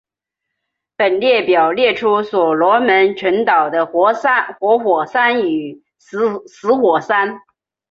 [0.97, 4.11] 本列表列出所罗门群岛的活
[4.79, 7.39] 火山与死火山。